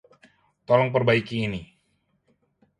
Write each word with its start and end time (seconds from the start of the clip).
Tolong 0.67 0.89
perbaiki 0.95 1.37
ini. 1.47 1.61